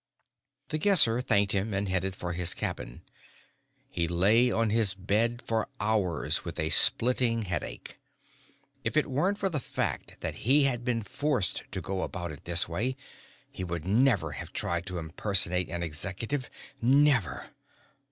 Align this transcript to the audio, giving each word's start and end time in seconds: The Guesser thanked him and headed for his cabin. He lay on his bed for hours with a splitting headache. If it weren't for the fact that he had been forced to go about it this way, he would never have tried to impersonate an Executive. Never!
The 0.69 0.79
Guesser 0.79 1.21
thanked 1.21 1.51
him 1.51 1.75
and 1.75 1.87
headed 1.87 2.15
for 2.15 2.33
his 2.33 2.55
cabin. 2.55 3.03
He 3.91 4.07
lay 4.07 4.49
on 4.49 4.71
his 4.71 4.95
bed 4.95 5.43
for 5.45 5.67
hours 5.79 6.43
with 6.43 6.57
a 6.59 6.71
splitting 6.71 7.43
headache. 7.43 7.99
If 8.83 8.97
it 8.97 9.05
weren't 9.05 9.37
for 9.37 9.47
the 9.47 9.59
fact 9.59 10.19
that 10.21 10.37
he 10.49 10.63
had 10.63 10.83
been 10.83 11.03
forced 11.03 11.65
to 11.71 11.81
go 11.81 12.01
about 12.01 12.31
it 12.31 12.45
this 12.45 12.67
way, 12.67 12.97
he 13.51 13.63
would 13.63 13.85
never 13.85 14.31
have 14.31 14.51
tried 14.53 14.87
to 14.87 14.97
impersonate 14.97 15.69
an 15.69 15.83
Executive. 15.83 16.49
Never! 16.81 17.51